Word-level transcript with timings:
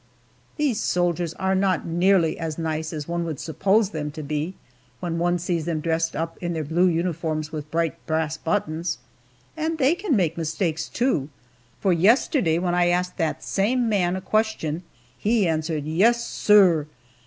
These 0.57 0.79
soldiers 0.79 1.35
are 1.35 1.53
not 1.53 1.85
nearly 1.85 2.39
as 2.39 2.57
nice 2.57 2.91
as 2.91 3.07
one 3.07 3.23
would 3.25 3.39
suppose 3.39 3.91
them 3.91 4.09
to 4.13 4.23
be, 4.23 4.55
when 4.99 5.19
one 5.19 5.37
sees 5.37 5.65
them 5.65 5.79
dressed 5.79 6.15
up 6.15 6.39
in 6.39 6.53
their 6.53 6.63
blue 6.63 6.87
uniforms 6.87 7.51
with 7.51 7.69
bright 7.69 8.03
brass 8.07 8.35
buttons. 8.35 8.97
And 9.55 9.77
they 9.77 9.93
can 9.93 10.15
make 10.15 10.39
mistakes, 10.39 10.89
too, 10.89 11.29
for 11.79 11.93
yesterday, 11.93 12.57
when 12.57 12.73
I 12.73 12.87
asked 12.87 13.17
that 13.17 13.43
same 13.43 13.87
man 13.87 14.15
a 14.15 14.21
question, 14.21 14.81
he 15.19 15.47
answered, 15.47 15.85
"Yes, 15.85 16.25
sorr!" 16.25 16.87